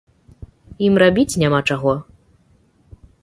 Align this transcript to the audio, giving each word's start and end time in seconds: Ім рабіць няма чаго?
Ім 0.87 0.93
рабіць 1.03 1.39
няма 1.43 1.59
чаго? 1.73 1.93